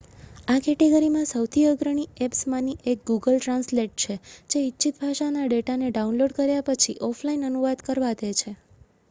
[0.47, 4.17] આ કેટેગરીમાં સૌથી અગ્રણી એપ્સમાંની 1 ગૂગલ ટ્રાન્સલેટ છે
[4.49, 8.59] જે ઇચ્છિત ભાષાના ડેટાને ડાઉનલોડ કર્યા પછી ઓફલાઇન અનુવાદ કરવા દે છે